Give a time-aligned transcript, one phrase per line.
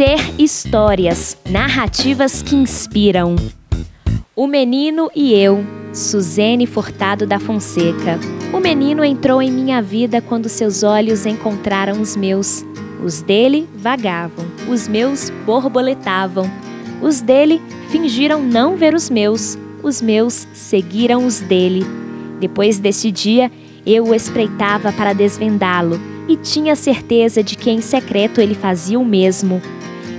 [0.00, 3.36] Ser histórias, narrativas que inspiram.
[4.34, 5.62] O menino e eu,
[5.92, 8.18] Suzene Furtado da Fonseca.
[8.50, 12.64] O menino entrou em minha vida quando seus olhos encontraram os meus.
[13.04, 16.50] Os dele vagavam, os meus borboletavam.
[17.02, 17.60] Os dele
[17.90, 21.84] fingiram não ver os meus, os meus seguiram os dele.
[22.40, 23.52] Depois desse dia,
[23.84, 29.04] eu o espreitava para desvendá-lo e tinha certeza de que em secreto ele fazia o
[29.04, 29.60] mesmo.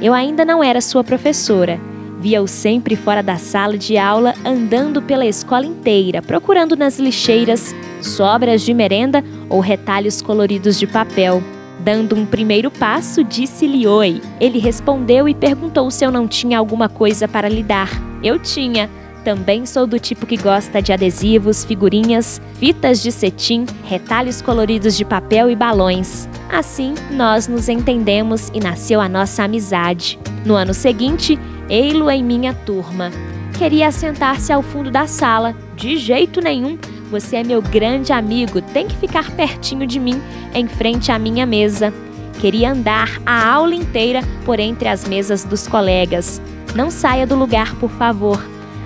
[0.02, 1.80] Eu ainda não era sua professora.
[2.20, 8.62] Via-o sempre fora da sala de aula, andando pela escola inteira, procurando nas lixeiras sobras
[8.62, 11.42] de merenda ou retalhos coloridos de papel.
[11.80, 14.22] Dando um primeiro passo, disse-lhe oi.
[14.40, 17.90] Ele respondeu e perguntou se eu não tinha alguma coisa para lhe dar.
[18.24, 18.90] Eu tinha.
[19.24, 25.06] Também sou do tipo que gosta de adesivos, figurinhas, fitas de cetim, retalhos coloridos de
[25.06, 26.28] papel e balões.
[26.50, 30.18] Assim, nós nos entendemos e nasceu a nossa amizade.
[30.44, 31.38] No ano seguinte,
[31.70, 33.12] ei-lo em minha turma.
[33.58, 35.56] Queria sentar-se ao fundo da sala.
[35.76, 36.80] De jeito nenhum.
[37.12, 40.20] Você é meu grande amigo, tem que ficar pertinho de mim,
[40.54, 41.94] em frente à minha mesa.
[42.40, 46.42] Queria andar a aula inteira por entre as mesas dos colegas.
[46.74, 48.42] Não saia do lugar, por favor.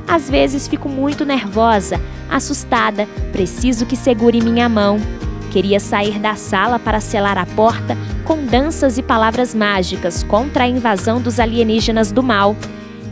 [0.08, 5.00] Às vezes fico muito nervosa, assustada, preciso que segure minha mão.
[5.52, 10.68] Queria sair da sala para selar a porta com danças e palavras mágicas contra a
[10.68, 12.56] invasão dos alienígenas do mal.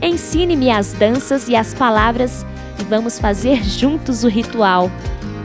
[0.02, 2.45] Ensine-me as danças e as palavras
[2.80, 4.91] e vamos fazer juntos o ritual.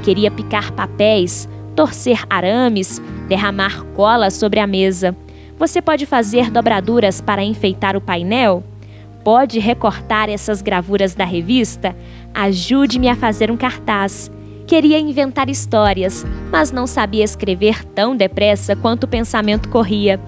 [0.03, 5.17] Queria picar papéis, torcer arames, derramar cola sobre a mesa.
[5.57, 8.65] Você pode fazer dobraduras para enfeitar o painel?
[9.29, 11.95] Pode recortar essas gravuras da revista?
[12.33, 14.31] Ajude-me a fazer um cartaz.
[14.67, 20.19] Queria inventar histórias, mas não sabia escrever tão depressa quanto o pensamento corria.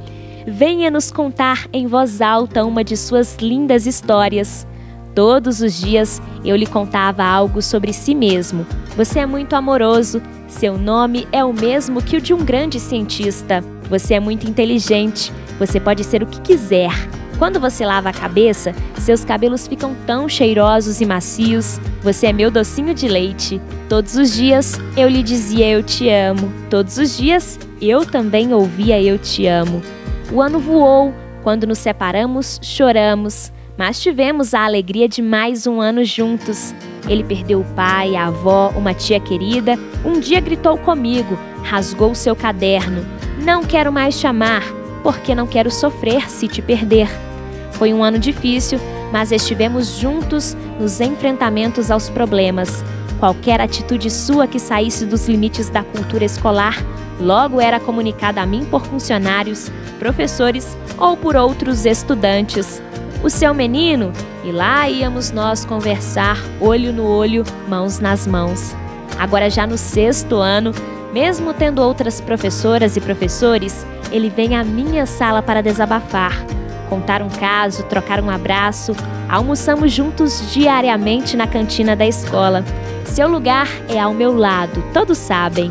[0.46, 4.66] Venha nos contar em voz alta uma de suas lindas histórias.
[5.14, 8.66] Todos os dias eu lhe contava algo sobre si mesmo.
[8.98, 13.64] Você é muito amoroso, seu nome é o mesmo que o de um grande cientista.
[13.88, 16.92] Você é muito inteligente, você pode ser o que quiser.
[17.40, 21.80] Quando você lava a cabeça, seus cabelos ficam tão cheirosos e macios.
[22.02, 23.58] Você é meu docinho de leite.
[23.88, 26.52] Todos os dias eu lhe dizia eu te amo.
[26.68, 29.80] Todos os dias eu também ouvia eu te amo.
[30.30, 31.14] O ano voou.
[31.42, 33.50] Quando nos separamos, choramos.
[33.74, 36.74] Mas tivemos a alegria de mais um ano juntos.
[37.08, 39.78] Ele perdeu o pai, a avó, uma tia querida.
[40.04, 43.02] Um dia gritou comigo, rasgou seu caderno.
[43.42, 44.62] Não quero mais te amar,
[45.02, 47.08] porque não quero sofrer se te perder.
[47.80, 48.78] Foi um ano difícil,
[49.10, 52.84] mas estivemos juntos nos enfrentamentos aos problemas.
[53.18, 56.76] Qualquer atitude sua que saísse dos limites da cultura escolar
[57.18, 62.82] logo era comunicada a mim por funcionários, professores ou por outros estudantes.
[63.22, 64.12] O seu menino?
[64.44, 68.76] E lá íamos nós conversar, olho no olho, mãos nas mãos.
[69.18, 70.72] Agora, já no sexto ano,
[71.14, 76.59] mesmo tendo outras professoras e professores, ele vem à minha sala para desabafar
[76.90, 78.92] contar um caso, trocar um abraço.
[79.28, 82.64] Almoçamos juntos diariamente na cantina da escola.
[83.04, 85.70] Seu lugar é ao meu lado, todos sabem.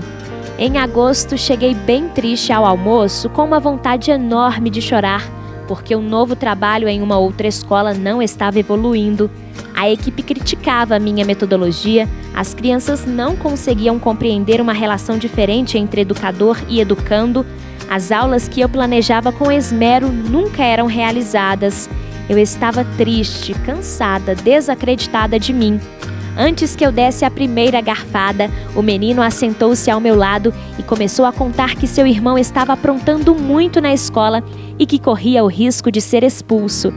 [0.58, 5.30] Em agosto, cheguei bem triste ao almoço, com uma vontade enorme de chorar,
[5.68, 9.30] porque o novo trabalho em uma outra escola não estava evoluindo.
[9.76, 16.02] A equipe criticava a minha metodologia, as crianças não conseguiam compreender uma relação diferente entre
[16.02, 17.46] educador e educando,
[17.90, 21.90] as aulas que eu planejava com esmero nunca eram realizadas.
[22.30, 25.80] Eu estava triste, cansada, desacreditada de mim.
[26.38, 31.26] Antes que eu desse a primeira garfada, o menino assentou-se ao meu lado e começou
[31.26, 34.44] a contar que seu irmão estava aprontando muito na escola
[34.78, 36.94] e que corria o risco de ser expulso.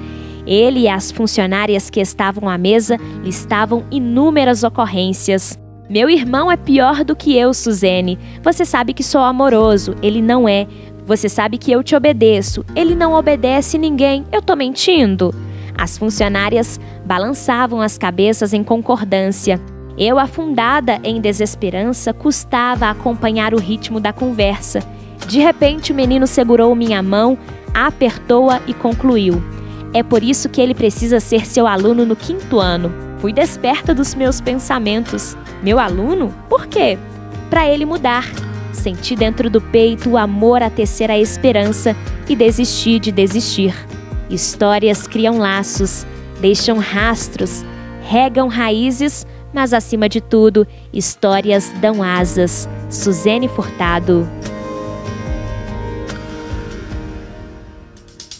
[0.47, 5.62] Ele e as funcionárias que estavam à mesa listavam inúmeras ocorrências.
[5.93, 8.19] Meu irmão é pior do que eu, Suzene.
[8.43, 10.67] Você sabe que sou amoroso, ele não é.
[11.05, 14.25] Você sabe que eu te obedeço, ele não obedece ninguém.
[14.33, 15.35] Eu tô mentindo?
[15.77, 19.61] As funcionárias balançavam as cabeças em concordância.
[19.99, 24.81] Eu, afundada em desesperança, custava acompanhar o ritmo da conversa.
[25.29, 27.37] De repente, o menino segurou minha mão,
[27.75, 29.43] apertou-a e concluiu:
[29.93, 33.12] É por isso que ele precisa ser seu aluno no quinto ano.
[33.23, 35.37] Fui desperta dos meus pensamentos.
[35.63, 36.35] Meu aluno?
[36.49, 36.99] Por quê?
[37.49, 38.29] Para ele mudar.
[38.73, 41.95] Senti dentro do peito o amor a tecer a esperança
[42.29, 43.77] e desisti de desistir.
[44.29, 46.05] Histórias criam laços,
[46.41, 47.65] deixam rastros,
[48.03, 52.69] regam raízes, mas acima de tudo, histórias dão asas.
[52.91, 54.29] Suzene Furtado